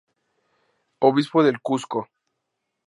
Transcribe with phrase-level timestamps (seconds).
[0.97, 2.07] Obispo del Cuzco.